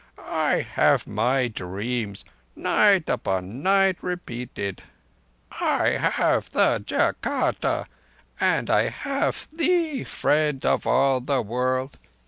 [0.17, 4.81] I have my dreams, night upon night repeated;
[5.59, 7.85] I have Jâtaka;
[8.39, 11.99] and I have thee, Friend of all the World.